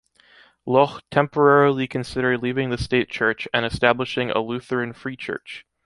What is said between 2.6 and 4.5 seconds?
the state church and establishing a